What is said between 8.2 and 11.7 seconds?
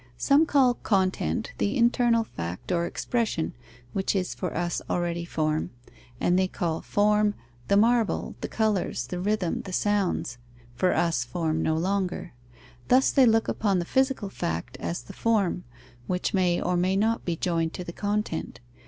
the colours, the rhythm, the sounds (for us form